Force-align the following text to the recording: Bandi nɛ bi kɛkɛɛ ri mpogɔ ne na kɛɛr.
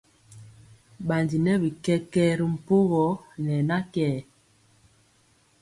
Bandi 1.07 1.37
nɛ 1.45 1.53
bi 1.61 1.69
kɛkɛɛ 1.83 2.33
ri 2.39 2.45
mpogɔ 2.55 3.05
ne 3.45 3.53
na 3.67 3.77
kɛɛr. 3.93 4.23